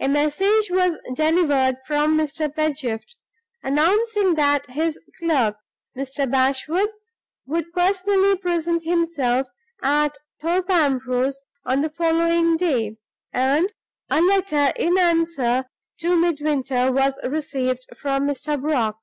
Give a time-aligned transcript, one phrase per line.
[0.00, 2.52] A message was delivered from Mr.
[2.52, 3.14] Pedgift,
[3.62, 5.58] announcing that his clerk,
[5.96, 6.28] Mr.
[6.28, 6.88] Bashwood,
[7.46, 9.46] would personally present himself
[9.80, 12.96] at Thorpe Ambrose on the following day;
[13.32, 13.72] and
[14.10, 15.66] a letter in answer
[16.00, 18.60] to Midwinter was received from Mr.
[18.60, 18.98] Brock.